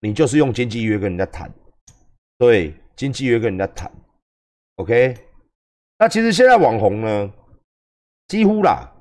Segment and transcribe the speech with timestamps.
[0.00, 1.52] 你就是用经纪约跟人家谈，
[2.38, 3.90] 对，经纪约跟人家谈
[4.76, 5.16] ，OK。
[5.98, 7.32] 那其实现在网红呢，
[8.28, 8.92] 几乎啦，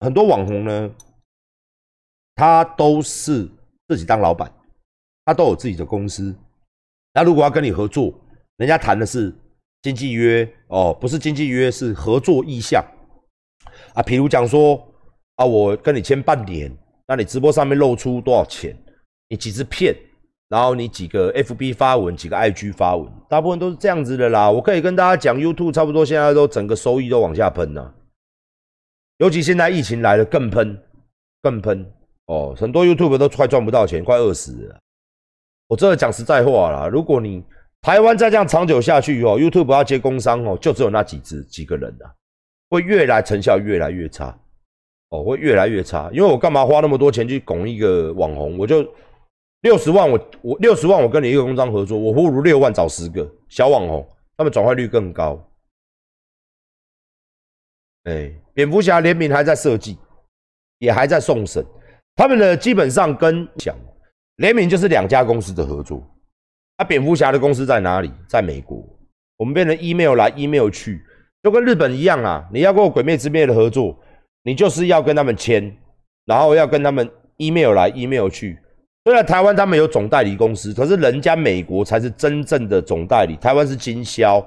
[0.00, 0.94] 很多网红呢，
[2.34, 3.48] 他都是
[3.88, 4.52] 自己当老板，
[5.24, 6.36] 他都有自己的公司。
[7.14, 8.12] 那如果要跟你合作，
[8.58, 9.34] 人家谈的是
[9.80, 12.84] 经纪约哦，不是经纪约，是合作意向
[13.94, 14.02] 啊。
[14.02, 14.86] 譬如讲说
[15.36, 16.70] 啊，我跟你签半年，
[17.06, 18.76] 那你直播上面露出多少钱？
[19.28, 19.94] 你几支片？
[20.50, 24.50] 然后你几个 FB 发文，几个 IG 发文，大部分都是这样子的啦。
[24.50, 27.94] 我可以跟大家讲，YouTube 差不多现在都整个收益都往下喷了，
[29.18, 30.82] 尤其现在疫情来了更喷，
[31.42, 31.84] 更喷
[32.28, 34.78] 哦，很多 YouTube 都快赚不到钱，快饿死了。
[35.66, 37.44] 我真的讲实在话啦，如果你
[37.82, 42.08] 台湾再这样长久下去哦，YouTube 要接工商哦，就只有那几只几个人啊，
[42.70, 44.34] 会越来成效越来越差
[45.10, 46.08] 哦，会越来越差。
[46.10, 48.82] 因为我干嘛花那么多钱去拱一个网红，我就。
[49.62, 55.44] 六十万，我我六十万，我跟你一个工商合作，我不如六万找十个小网红，他们转化率更高。
[58.04, 59.98] 哎，蝙蝠侠联名还在设计，
[60.78, 61.64] 也还在送审，
[62.14, 63.76] 他们的基本上跟讲
[64.36, 66.02] 联名就是两家公司的合作。
[66.78, 68.12] 那蝙蝠侠的公司在哪里？
[68.28, 68.82] 在美国。
[69.36, 71.04] 我们变成 email 来 email 去，
[71.42, 72.48] 就跟日本一样啊。
[72.52, 73.98] 你要跟我鬼灭之灭的合作，
[74.44, 75.76] 你就是要跟他们签，
[76.24, 78.60] 然后要跟他们 email 来 email 去。
[79.08, 84.46] 虽然台湾他们有总代理公司，可是人家美国才是真正的总代理，台湾是经销。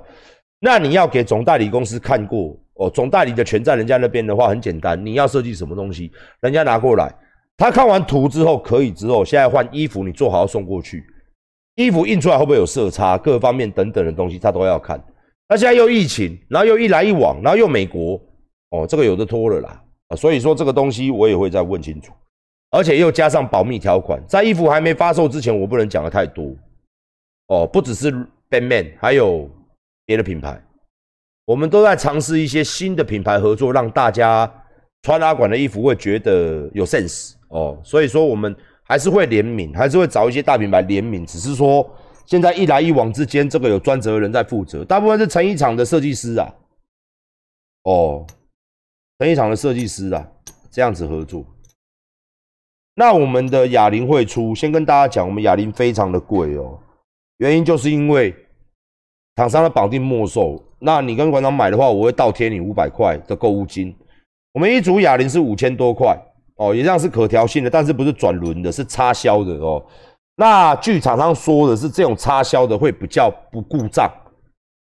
[0.60, 7.12] 那你要给总代理公司看过哦，总代理的权在人家那边的话，很简单，你要设计什么东西，人家拿过来，
[7.58, 11.04] 他看完图之后可以之后，现在换衣服，你做好送过去，
[11.74, 15.04] 衣服印出来会不会有色差，各方面等等的东西他都要看。
[15.50, 18.22] 那现在又疫情，然后又一来一往，然后又美国，
[18.70, 19.82] 哦，这个有的拖了啦，
[20.16, 22.14] 所以说这个东西我也会再问清楚。
[22.72, 26.56] 而且又加上保密条款，在衣服还没发售之前，我不能讲的太多。
[27.48, 28.12] 哦，不只是
[28.50, 29.50] Batman，还有
[30.06, 30.62] 别的品牌，
[31.46, 34.50] 我们都在尝试一些新的品牌合作，让大家
[35.02, 37.78] 穿阿管的衣服会觉得有 sense 哦。
[37.84, 41.86] 所以说，我们还是会联名，还是会找一些大品牌联名，只是说
[42.26, 46.48] 现在一来一往之间，这个有专责人在负责，大部分是成衣厂的设计师啊。
[47.84, 48.26] 哦，
[49.20, 50.26] 成衣厂的设计师啊，
[50.72, 51.46] 这样子合作。
[52.96, 56.78] 那我们的哑铃会出，先跟大家讲，我们哑铃非常的贵哦，
[57.38, 58.36] 原因就是因为
[59.36, 60.62] 厂商的绑定没收。
[60.80, 63.96] 那你跟馆长买的话，我会倒贴你五百块的购物金。
[64.54, 66.18] 我们一组哑铃是五千多块
[66.58, 69.84] 哦，一样是可调性的，但是不是转轮的，是插销的哦。
[70.36, 74.12] 那据厂商说的是，这种插销的会比较不故障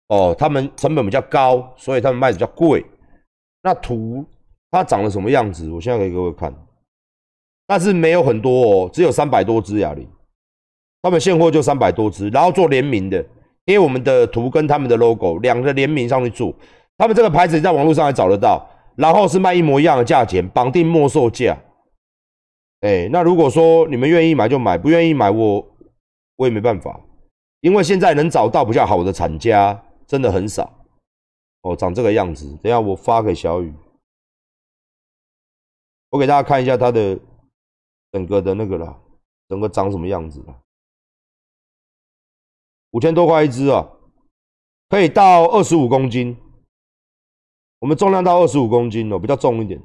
[0.09, 2.85] 哦，他们成本比较高，所以他们卖的比较贵。
[3.63, 4.25] 那图
[4.71, 5.71] 它长得什么样子？
[5.71, 6.55] 我现在给各位看。
[7.67, 10.07] 但是没有很多哦，只有三百多只哑铃，
[11.01, 13.19] 他们现货就三百多只，然后做联名的，
[13.65, 16.55] 因为我们的图跟他们的 logo 两个联名上去做，
[16.99, 21.59] 他们这个牌子在网络上还找得到，然后是卖一模一样的价钱，绑定末售价。
[22.81, 25.67] 哎，那如果说你们愿意买就买，不愿意买我
[26.37, 27.01] 我也没办法，
[27.63, 30.71] 因为现在能找到比较好的厂家真的很少。
[31.63, 33.73] 哦，长这个样子，等下我发给小雨，
[36.11, 37.19] 我给大家看一下它的。
[38.15, 38.97] 整个的那个啦，
[39.49, 40.57] 整个长什么样子了？
[42.93, 43.85] 五千多块一只啊，
[44.89, 46.37] 可以到二十五公斤。
[47.81, 49.83] 我们重量到二十五公斤哦，比较重一点。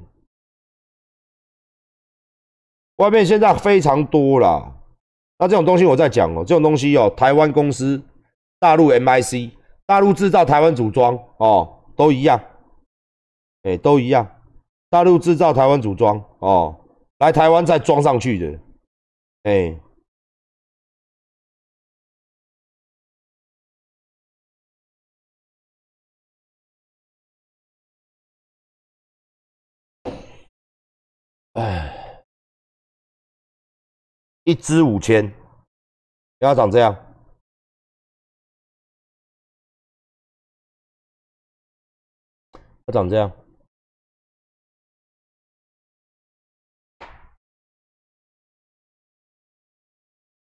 [2.98, 4.76] 外面现在非常多啦，
[5.38, 8.00] 那这种东西我在讲哦，这种东西哦，台湾公司、
[8.60, 9.50] 大陆 MIC、
[9.86, 12.40] 大陆制造、台湾组装哦，都一样，
[13.64, 14.40] 哎，都一样，
[14.88, 16.76] 大陆制造、台湾组装哦。
[17.20, 18.58] 来台湾再装上去的，
[19.42, 19.78] 哎，
[31.52, 32.24] 哎，
[34.44, 35.30] 一支五千，
[36.38, 36.94] 要长这样，
[42.86, 43.30] 要长这样。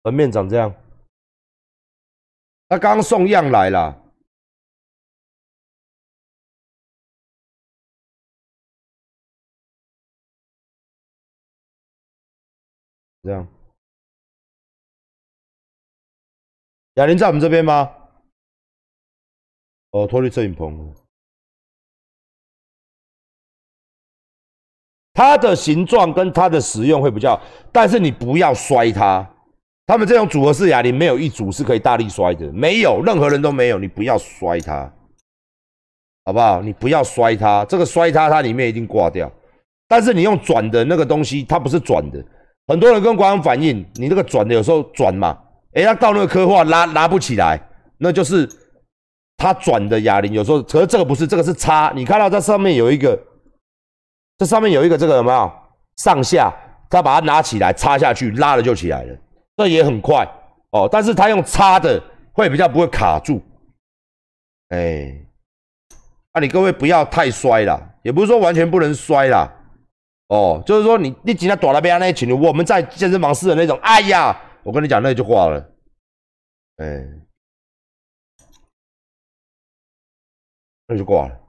[0.03, 0.73] 门面长这样，
[2.67, 4.03] 他刚送样来了，
[13.21, 13.47] 这样。
[16.95, 17.89] 哑铃在我们这边吗？
[19.91, 20.94] 哦，脱离摄影棚。
[25.13, 27.39] 它的形状跟它的使用会比较，
[27.71, 29.32] 但是你不要摔它。
[29.85, 34.91] 他们这种组合式哑铃没有一组是可以大力摔的，没有任何人都没有，你不要摔它，
[36.24, 36.62] 好不好？
[36.62, 39.30] 你不要摔它，这个摔它它里面一定挂掉。
[39.88, 42.24] 但是你用转的那个东西，它不是转的，
[42.68, 45.38] 很多人跟官方反映，你那个转的有时候转嘛，
[45.74, 47.59] 哎，它到那个刻画拉拉不起来，
[47.97, 48.50] 那就是
[49.36, 53.19] 它转的哑铃有时候，可是这个不是，这个是插，你看到这上面有一个，
[54.38, 55.51] 这上面有一个这个有没有
[55.97, 56.53] 上下？
[56.89, 59.18] 他把它拿起来插下去，拉了就起来了。
[59.63, 60.25] 这也很快
[60.71, 61.98] 哦，但是他用插的
[62.33, 63.42] 会比较不会卡住，
[64.68, 65.25] 哎，
[66.33, 69.50] 啊，你各位不要太摔啦，也不是说完全不能摔啦，
[70.27, 75.74] 哦，就是说你你今天躲那边那一群，我们在健身房试的那种，哎呀，我跟你讲那就挂了，
[76.75, 77.07] 哎，
[80.88, 81.39] 那就挂了，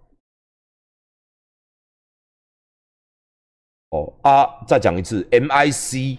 [3.90, 6.18] 哦啊，再讲一次，MIC。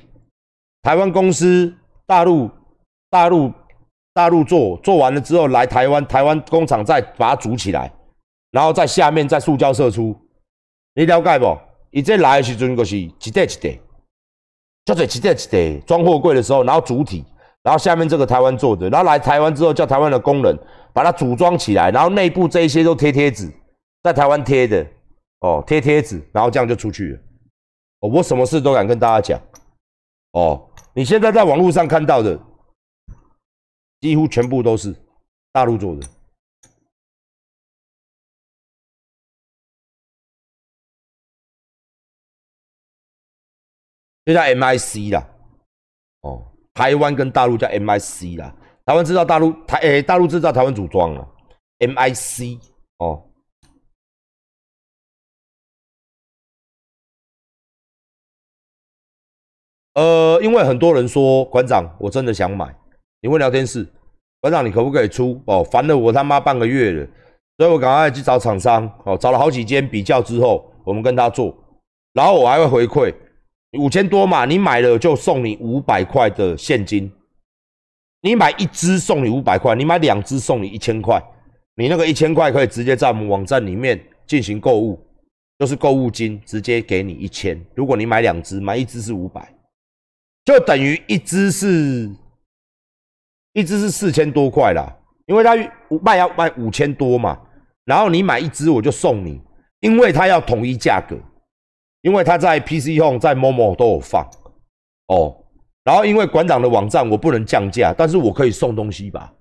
[0.81, 1.75] 台湾公司
[2.07, 2.49] 大陆
[3.09, 3.51] 大陆
[4.13, 7.91] 大陆做做完了之后来台湾，台湾工厂再把它组起来，
[8.51, 10.15] 然后在下面再塑胶射出，
[10.93, 11.57] 你了解不？
[11.91, 13.79] 伊这来的时阵就是一袋一袋，
[14.85, 15.47] 叫做一袋一
[15.77, 17.23] 袋装货柜的时候，然后主体，
[17.63, 20.57] 然后下面这个台湾做的，然后来台湾之后叫台湾的工人
[20.93, 23.49] 把它组装起来，然后内部这一些都贴贴纸，
[24.03, 24.85] 在台湾贴的
[25.39, 27.19] 哦，贴贴纸，然后这样就出去了。
[28.01, 29.41] 哦，我什么事都敢跟大家讲
[30.35, 30.69] 哦。
[30.93, 32.39] 你现在在网络上看到的，
[33.99, 34.95] 几乎全部都是
[35.51, 36.07] 大陆做的，
[44.25, 45.27] 就叫 MIC 啦。
[46.21, 48.55] 哦，台湾跟大陆叫 MIC 啦，
[48.85, 51.27] 台湾制造大陆台诶，大陆制造台湾组装了
[51.79, 52.57] ，MIC
[52.99, 53.29] 哦。
[59.95, 62.73] 呃，因为很多人说馆长，我真的想买。
[63.21, 63.87] 你问聊天室，
[64.41, 65.41] 馆长你可不可以出？
[65.45, 67.07] 哦，烦了我他妈半个月了，
[67.57, 68.89] 所以我赶快去找厂商。
[69.05, 71.55] 哦，找了好几间比较之后，我们跟他做，
[72.13, 73.13] 然后我还会回馈
[73.79, 77.11] 五千多嘛，你买了就送你五百块的现金。
[78.21, 81.23] 你买一支送你五百块，你买两支送你一千块。
[81.77, 83.97] 你那个一千块可以直接在我们网站里面
[84.27, 84.99] 进行购物，
[85.57, 87.57] 就是购物金，直接给你一千。
[87.75, 89.54] 如果你买两支，买一支是五百。
[90.45, 92.07] 就等于一只是，
[93.53, 94.95] 一只是四千多块啦，
[95.25, 95.55] 因为它
[96.03, 97.35] 卖要卖五千多嘛，
[97.83, 99.41] 然后你买一只我就送你，
[99.79, 101.17] 因为它要统一价格，
[102.03, 104.23] 因为它在 PC Home 在 Momo 都有放。
[105.07, 105.35] 哦，
[105.83, 109.33] 然后因为馆长的网站我不能降价，但是我可以送东西吧，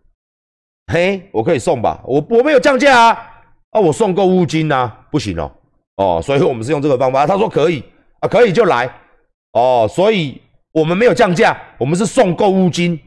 [0.90, 5.52] 嘿，我可以送吧，我我没有降价啊，啊我送购物金呐，不行哦，
[5.96, 7.84] 哦，所以我们是用这个方法，他说可以。
[8.20, 8.90] 啊，可以就来。
[9.52, 10.40] 哦，所以。
[10.74, 13.00] 我们没有降价，我们是送购物金。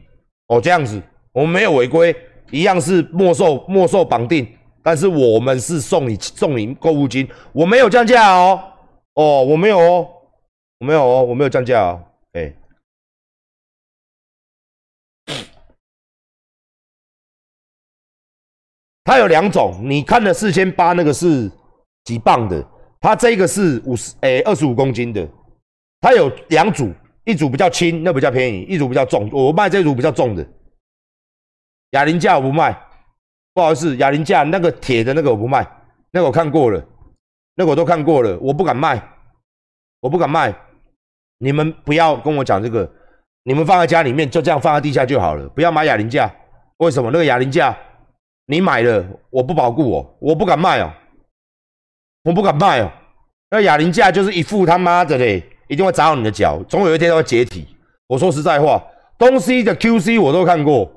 [0.46, 2.16] 哦，这样子，我们没有违规，
[2.50, 4.48] 一样是没收没收绑定，
[4.82, 8.58] 但是我们是送你送你购物金，我没有降价哦，
[9.12, 10.08] 哦，我没有哦，
[10.78, 12.54] 我没有哦，我没有降价哦，哎，
[19.04, 21.52] 它有两种，你看的四千八那个是
[22.04, 22.66] 几磅的，
[22.98, 25.28] 它这个是五十哎二十五公斤的，
[26.00, 26.90] 它有两组。
[27.28, 30.42] 一组比较轻，那比较便宜；一组比较重，我卖这组比较重的。
[31.90, 32.72] 哑铃架我不卖，
[33.52, 35.66] 不好意思，哑铃架那个铁的那个我不卖，
[36.10, 36.82] 那个我看过了，
[37.54, 38.98] 那个我都看过了，我不敢卖，
[40.00, 40.54] 我不敢卖。
[41.36, 42.90] 你们不要跟我讲这个，
[43.42, 46.34] 你们放在家里面就这样放在地下就好了，不要买哑铃架。
[46.78, 47.10] 为什么？
[47.10, 47.76] 那个哑铃架
[48.46, 50.90] 你买了，我不保护我，我不敢卖哦，
[52.24, 52.90] 我不敢卖哦。
[53.50, 55.46] 那哑铃架就是一副他妈的嘞。
[55.68, 57.68] 一定会砸到你的脚，总有一天都会解体。
[58.06, 58.82] 我说实在话，
[59.16, 60.90] 东西的 QC 我都看过，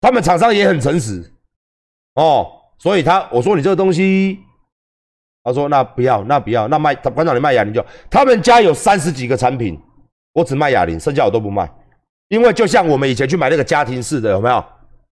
[0.00, 1.22] 他们厂商也很诚实
[2.14, 2.46] 哦。
[2.78, 4.38] 所以他我说你这个东西，
[5.42, 9.80] 他说那不要，那不要，那卖他馆长你卖哑铃就，他们家有三十几个产品，
[10.32, 11.70] 我只卖哑铃，剩下我都不卖。
[12.28, 14.64] 因为就像我们以前去买那个家庭式的，有没有？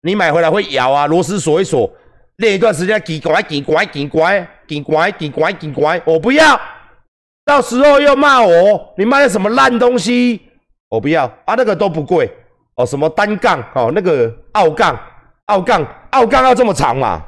[0.01, 1.89] 你买回来会摇啊，螺丝锁一锁，
[2.35, 6.59] 练一段时间，紧拐紧拐紧拐紧拐紧拐紧拐，我不要。
[7.45, 10.41] 到时候又骂我，你卖的什么烂东西？
[10.89, 12.31] 我不要啊，那个都不贵
[12.75, 12.85] 哦。
[12.85, 14.97] 什么单杠哦，那个奥杠，
[15.47, 17.25] 奥杠，奥杠要这么长嘛？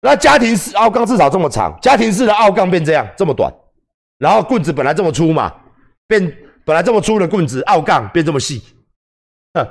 [0.00, 3.52] 那家庭式奥杠至少这么长，家庭式的奥杠变这样这么短，
[4.18, 5.52] 然后棍子本来这么粗嘛，
[6.08, 8.62] 变本来这么粗的棍子，奥杠变这么细，
[9.54, 9.68] 哼，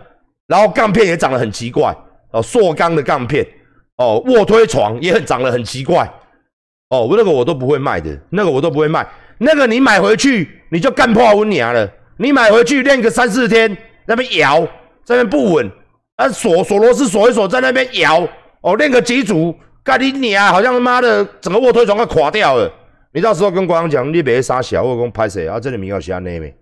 [0.47, 1.95] 然后杠片也长得很奇怪
[2.31, 3.45] 哦，塑钢的杠片
[3.97, 6.09] 哦，卧推床也很长得很奇怪
[6.89, 9.07] 哦，那个我都不会卖的，那个我都不会卖。
[9.43, 11.91] 那个你买回去你就干破温娘了！
[12.17, 14.67] 你买回去练个三四天，那边摇
[15.03, 15.69] 这边不稳，
[16.17, 18.27] 啊锁锁螺丝锁一锁，在那边摇，
[18.61, 22.71] 哦练个几组，干你娘，好像他妈的整个卧推床快垮掉了。
[23.13, 25.59] 你到时候跟官方讲，你别傻小，我讲拍谁啊？
[25.59, 26.55] 这里名要写安尼咩？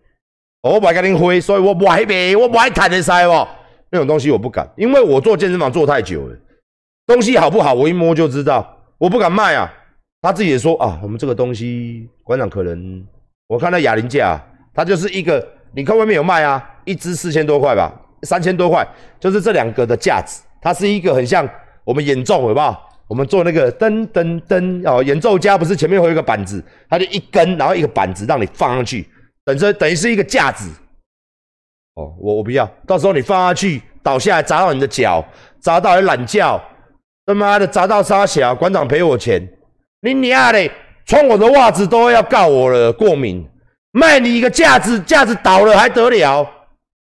[0.63, 3.45] 我不爱跟你挥，所以我不爱卖，我不爱谈的塞哦。
[3.91, 6.35] 那种东西我不敢，因为我做健身房做太久了，
[7.05, 9.69] 东西好不好，我一摸就知道，我不敢卖啊。
[10.21, 13.05] 他自己也说啊，我们这个东西馆长可能，
[13.47, 14.39] 我看到哑铃架，
[14.73, 17.89] 它就是一个，你看外面有卖啊，一支四千多块吧，
[18.23, 18.85] 三千多块，
[19.19, 21.47] 就是这两个的架子，它是一个很像
[21.85, 22.89] 我们演奏，好不好？
[23.07, 29.07] 我们做那个噔噔噔哦，演奏家不是前面会有一个板子，它就一根，然后一个板子让你放上去，
[29.45, 30.69] 等着等于是一个架子。
[31.95, 35.25] 哦，我我不要，到时候你放下去倒下来砸到你的脚，
[35.59, 36.61] 砸到你懒觉，
[37.25, 39.41] 他妈的砸到沙小，馆长赔我钱，
[40.01, 40.71] 你娘嘞，
[41.05, 43.45] 穿我的袜子都要告我了，过敏，
[43.91, 46.49] 卖你一个架子，架子倒了还得了？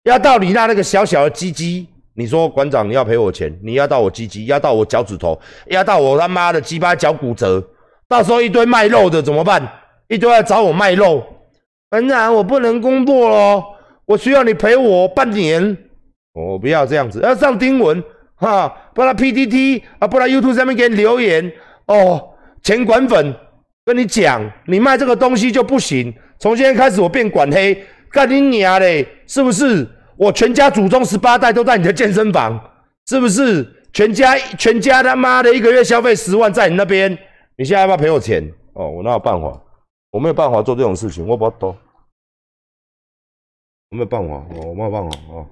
[0.04, 1.88] 要到你那那个小小的鸡鸡。
[2.14, 7.64] 你说馆长，你要赔我钱，你压到我鸡鸡，压到我脚趾头，压到我他妈的鸡巴脚骨折，
[8.10, 9.66] 到时候一堆卖肉的怎么办？
[10.10, 11.24] 一堆来找我卖肉，
[11.90, 13.64] 馆长我不能工作喽，
[14.06, 15.78] 我需要你陪我半年。
[16.34, 18.04] 我不要这样子，要上丁文
[18.36, 21.50] 哈，不然 PPT 啊，不然 YouTube 上面给你留言
[21.86, 22.31] 哦。
[22.64, 23.36] 钱管粉
[23.86, 29.88] 跟你讲，你卖这个东西就不行，从现在开始我变管黑，干你娘嘞，是不是？
[30.18, 32.60] 我全家祖宗十八代都在你的健身房，
[33.08, 33.68] 是不是？
[33.94, 37.12] 全家全家他妈的一个月消费十万在你那边，
[37.58, 38.48] 你现在要不要赔我钱？
[38.74, 39.62] 哦，我哪有办法？
[40.12, 41.76] 我没有办法做这种事情，我不要多，
[43.90, 45.46] 我没有办法，我没有办法哦。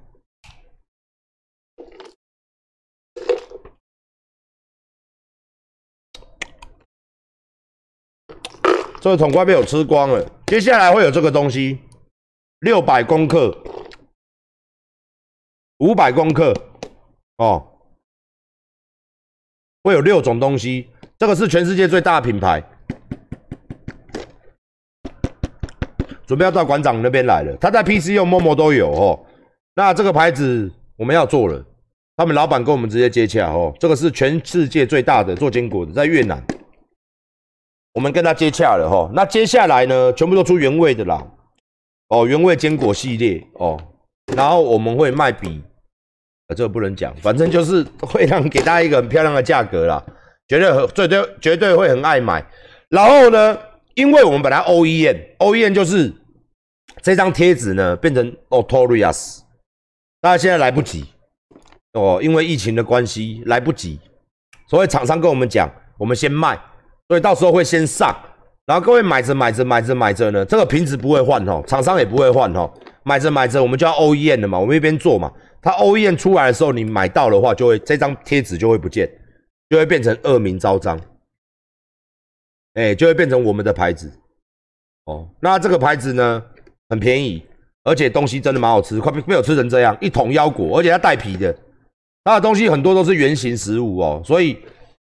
[9.00, 11.78] 这个桶快被我吃光了，接下来会有这个东西，
[12.60, 13.56] 六百公克。
[15.78, 16.52] 五百公克
[17.38, 17.66] 哦，
[19.82, 20.90] 会有六种东西。
[21.18, 22.62] 这个是全世界最大的品牌，
[26.26, 27.56] 准备要到馆长那边来了。
[27.56, 29.26] 他在 PC 用、默默都有哦。
[29.74, 31.64] 那这个牌子我们要做了，
[32.16, 33.74] 他们老板跟我们直接接洽哦。
[33.80, 36.42] 这个是全世界最大的做坚果的，在越南，
[37.92, 39.10] 我们跟他接洽了哈。
[39.14, 41.26] 那接下来呢，全部都出原味的啦。
[42.08, 43.80] 哦，原味坚果系列哦，
[44.36, 45.62] 然后我们会卖比。
[46.56, 50.04] 这个不能讲，反正就是会让给大家一个很漂亮的价格啦，
[50.48, 52.44] 绝对很绝对绝对会很爱买。
[52.88, 53.56] 然后呢，
[53.94, 56.12] 因为我们本来 OEM，OEM 就是
[57.02, 59.42] 这张贴纸呢变成 Autorius，
[60.20, 61.06] 大家现在来不及
[61.92, 64.00] 哦，因为疫情的关系来不及，
[64.68, 66.60] 所以厂商跟我们讲，我们先卖，
[67.10, 68.16] 所以到时候会先上，
[68.66, 75.32] 然后各位买着买着买着买着呢，这个瓶子不会换哦，厂商也不会换哦，买着买着我们就要 OEM 了嘛，我们一边做嘛。
[75.60, 79.10] 它 OEM 出来的时候，你买到的话，就会这张贴纸就会不见，
[79.68, 81.00] 就会变成恶名昭彰，
[82.74, 84.08] 哎，就会变成我们的牌子。
[85.06, 86.40] 哦，那这个牌子呢，
[86.90, 87.44] 很便宜，
[87.82, 91.52] 而且东西真的蛮好吃，快被被我吃成这样，一桶腰果，而且它带皮的，
[92.22, 94.56] 它的东西很多都是原形食物哦，所以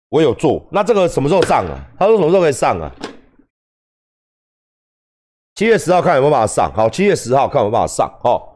[0.09, 0.67] 我有做。
[0.71, 1.79] 那这个什么时候上啊？
[1.99, 2.91] 他说什么时候可以上啊？
[5.55, 8.51] 七月十号看有没有办法上，好，七月十号看有没有办法上，好。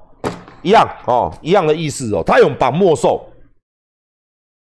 [0.61, 2.21] 一样哦，一样的意思哦。
[2.21, 3.31] 他有绑墨兽，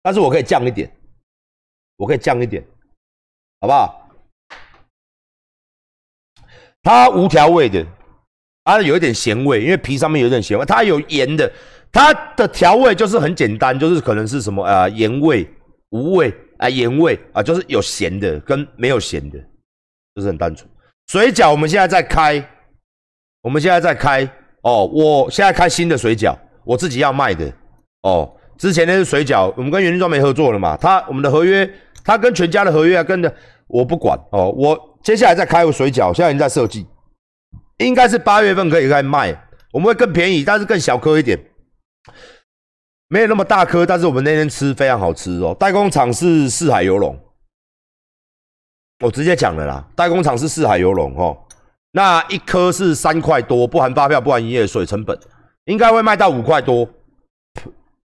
[0.03, 0.95] 但是我可以降一点，
[1.97, 2.62] 我可以降一点，
[3.62, 4.11] 好不好？
[6.83, 7.87] 它无调味的，
[8.62, 10.67] 它有一点咸味，因为皮上面有点咸味。
[10.67, 11.50] 它有盐的，
[11.91, 15.50] 它的调味就是很简单，就是可能是什么啊盐味、
[15.93, 19.38] 无味啊盐味啊，就是有咸的跟没有咸的，
[20.14, 20.69] 就是很单纯。
[21.09, 22.43] 水饺我们现在在开，
[23.43, 24.29] 我们现在在开。
[24.62, 27.50] 哦，我现在开新的水饺，我自己要卖的。
[28.02, 30.76] 哦，之前那是水饺，我们跟元力庄没合作了嘛？
[30.76, 31.67] 他我们的合约，
[32.05, 33.35] 他跟全家的合约，跟着
[33.67, 34.19] 我不管。
[34.33, 36.87] 哦，我接下来再开个水饺，现在已经在设计，
[37.79, 39.35] 应该是八月份可以开卖。
[39.73, 41.38] 我们会更便宜，但是更小颗一点，
[43.12, 45.52] 没有那么大颗，但是我们那天吃非常好吃哦。
[45.59, 47.19] 代工厂是四海游龙，
[49.00, 51.37] 我直接讲了啦，代工厂是四海游龙哦。
[51.90, 55.19] 那一颗是三块多，不含发票，不含营业税成本，
[55.64, 56.88] 应该会卖到五块多。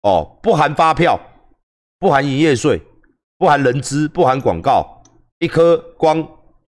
[0.02, 1.18] 哦，不含发票，
[1.98, 2.82] 不含营业税，
[3.38, 5.02] 不含人资，不含广告，
[5.38, 6.22] 一颗光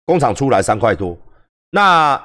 [0.05, 1.17] 工厂出来三块多，
[1.71, 2.23] 那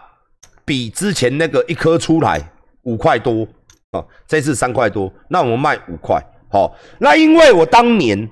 [0.66, 3.48] 比之前那个一颗出来五块多
[3.96, 6.20] 啊，这次三块多，那我们卖五块。
[6.50, 8.28] 好，那因为我当年，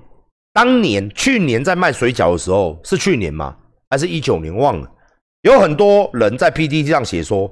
[0.53, 3.57] 当年去年在卖水饺的时候，是去年吗？
[3.91, 4.55] 还是一九年？
[4.57, 4.89] 忘了。
[5.43, 7.51] 有很多人在 PPT 上写说，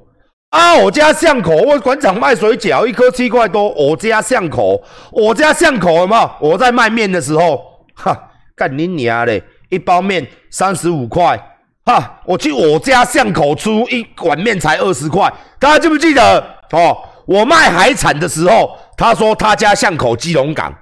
[0.50, 3.68] 啊，我家巷口，我馆长卖水饺，一颗七块多。
[3.70, 6.30] 我家巷口，我家巷口有没有？
[6.40, 7.60] 我在卖面的时候，
[7.94, 9.42] 哈，干你娘嘞！
[9.68, 11.38] 一包面三十五块，
[11.84, 16.40] 哈，我去我家巷口出一碗面才二十块，大家记不记得？
[16.72, 20.72] 哦，我卖海产的时候，他说他家巷口基隆港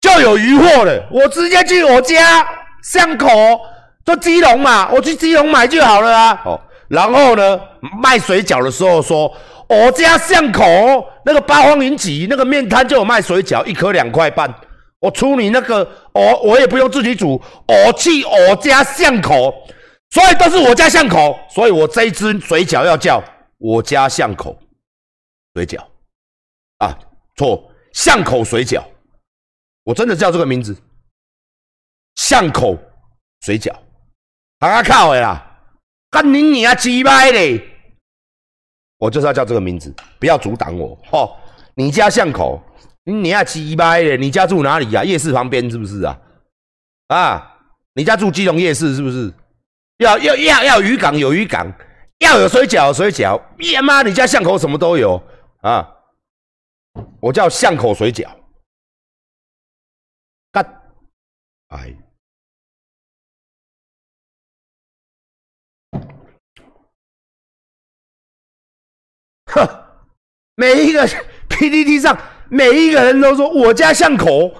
[0.00, 2.46] 就有鱼货了，我直接去我家
[2.82, 3.28] 巷口，
[4.04, 6.42] 就基隆嘛，我去基隆买就好了啊。
[6.44, 6.60] 哦。
[6.88, 7.58] 然后呢，
[8.02, 9.32] 卖水饺的时候说，
[9.68, 10.62] 我家巷口
[11.24, 14.52] 那个八方云集那个面摊就有卖水饺，一颗两块半。
[15.00, 19.52] 我出你那个，我我也不用自己煮，我去我家巷口，
[20.10, 23.22] 所以都是我家巷口，所以我这一只水饺要叫
[23.58, 24.56] 我家巷口
[25.54, 25.84] 水饺
[26.78, 26.98] 啊，
[27.36, 28.82] 错，巷口水饺，
[29.84, 30.76] 我真的叫这个名字，
[32.16, 32.78] 巷口
[33.42, 33.74] 水饺，
[34.58, 35.48] 啊靠的啦！
[36.10, 37.60] 干你你啊鸡掰嘞！
[38.98, 40.96] 我就是要叫这个名字，不要阻挡我。
[41.10, 41.36] 吼，
[41.74, 42.62] 你家巷口，
[43.04, 44.16] 你你啊鸡掰嘞！
[44.16, 45.02] 你家住哪里呀？
[45.02, 46.20] 夜市旁边是不是啊？
[47.08, 47.58] 啊，
[47.94, 49.32] 你家住基隆夜市是不是？
[49.98, 51.66] 要要要要渔港有渔港，
[52.18, 53.40] 要有水饺水饺。
[53.58, 55.20] 耶妈，你家巷口什么都有
[55.62, 55.96] 啊！
[57.20, 58.28] 我叫巷口水饺。
[60.52, 60.64] 干，
[61.68, 61.96] 哎。
[69.46, 69.66] 哼，
[70.56, 71.06] 每一个
[71.48, 72.18] PPT 上
[72.50, 74.50] 每一个人都说我家巷口，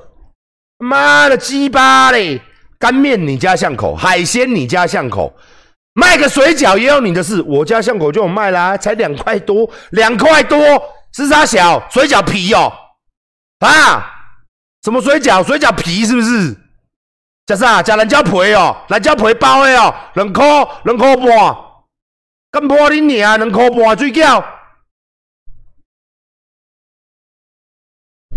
[0.78, 2.40] 妈的鸡巴嘞！
[2.78, 5.34] 干面你家巷口，海鲜你家巷口，
[5.94, 7.42] 卖个水饺也有你的事。
[7.42, 10.58] 我家巷口就有卖啦，才两块多，两块多
[11.12, 12.72] 是啥小水饺皮哦？
[13.58, 14.10] 啊，
[14.82, 15.44] 什么水饺？
[15.44, 16.56] 水饺皮是不是？
[17.44, 17.82] 加啥？
[17.82, 20.44] 加蓝椒皮哦，蓝椒皮包的哦，两块
[20.84, 21.56] 两块半，
[22.50, 24.44] 干破你娘，两块半水饺。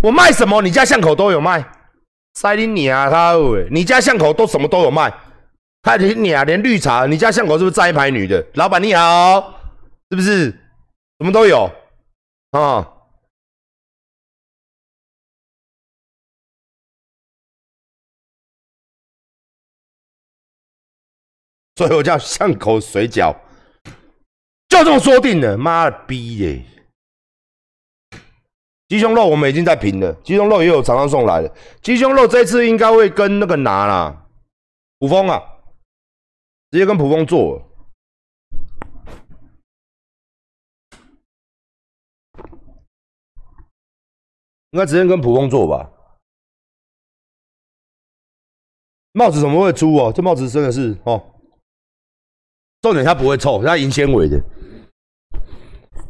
[0.02, 0.62] 我卖什么？
[0.62, 1.66] 你家巷口都有卖，
[2.34, 3.68] 塞你娘他喂！
[3.72, 5.12] 你家巷口都什么都有卖，
[5.86, 8.44] 还你啊连绿茶，你家巷口是不是站一排女的？
[8.56, 9.62] 老板你好，
[10.10, 10.50] 是不是？
[11.20, 11.72] 什么都有
[12.50, 12.92] 啊？
[21.76, 23.36] 所以我叫巷口水饺，
[24.68, 25.56] 就这么说定了。
[25.56, 26.66] 妈的逼耶！
[28.88, 31.54] 鸡胸肉我们已经在评了，鸡胸肉也有厂商送来的。
[31.84, 34.26] 鸡胸肉这次应该会跟那个拿啦，
[34.98, 35.42] 普丰啊，
[36.76, 37.66] 直接跟普丰做，
[44.72, 45.90] 应该直接跟普丰做吧。
[49.14, 50.12] 帽子怎么会粗哦？
[50.14, 51.34] 这帽子真的是哦，
[52.82, 54.38] 重点它不会臭，它银纤维的，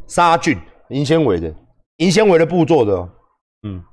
[0.07, 1.55] 杀菌银纤维的。
[1.97, 3.07] 银纤维的布做的，
[3.61, 3.85] 嗯，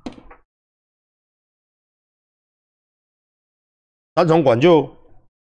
[4.15, 4.91] 三重管就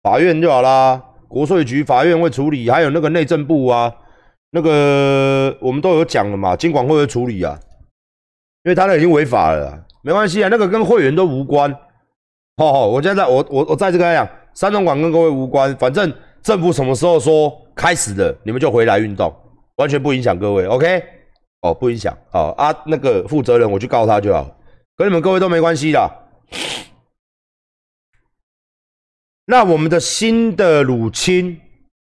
[0.02, 3.94] 法院就好啦，国税局、法院会处理，还有那个内政部啊，
[4.52, 7.60] 那个我们都有讲了嘛，监管会会处理啊，
[8.64, 11.72] 因为他那已经违法了，没关系啊，那个跟会员都无关。
[12.58, 16.12] 好好，我现在我我我在这个讲，三重管跟各位无关，反正
[16.42, 19.34] 政府什么时候说开始的，你们就回来运动，
[19.76, 21.04] 完全不影响各位，OK。
[21.62, 24.48] 哦，不影响哦啊，那个负责人我去告他就好，
[24.96, 26.12] 跟你们各位都没关系的。
[29.50, 31.62] 那我们的新的乳清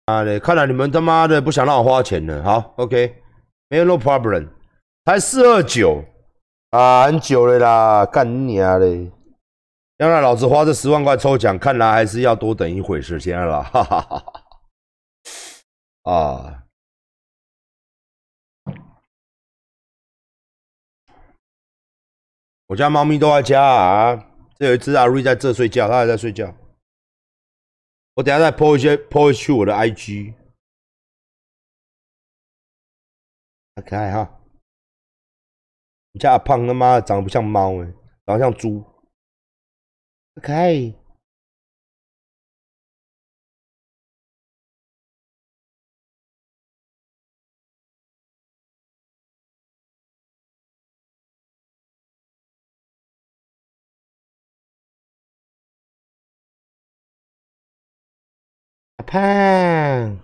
[0.06, 2.40] 啊，看来你们他妈的不想让我花钱了。
[2.44, 3.16] 好，OK，
[3.68, 4.48] 没有 no problem，
[5.04, 6.04] 才四二九
[6.70, 9.10] 啊，很久了啦，干你啊嘞！
[9.98, 14.18] 要让老子花这十万块抽奖，看来还是要多等一会时间了，哈哈哈
[16.04, 16.62] 哈啊。
[22.68, 24.26] 我家猫咪都在家啊，
[24.60, 26.54] 这有一只阿瑞在这睡觉，它还在睡觉。
[28.14, 30.34] 我等下再 po 一些 po 去我的 IG，
[33.74, 34.40] 好可爱哈！
[36.12, 37.86] 你家阿胖他妈长得不像猫哎，
[38.26, 38.84] 长得像猪，
[40.42, 41.01] 可爱。
[59.12, 60.21] 胖，